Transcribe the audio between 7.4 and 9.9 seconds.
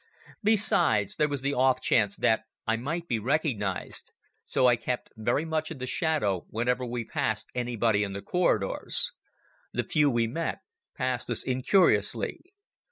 anybody in the corridors. The